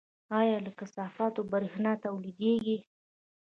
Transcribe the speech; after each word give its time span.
آیا 0.39 0.57
له 0.65 0.71
کثافاتو 0.79 1.41
بریښنا 1.51 1.91
تولیدیږي؟ 2.03 2.77